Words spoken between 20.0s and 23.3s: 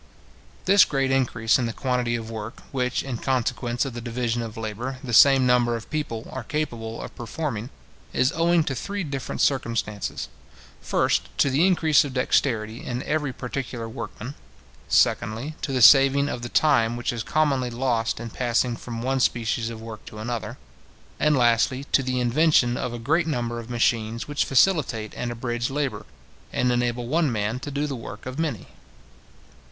to another; and, lastly, to the invention of a great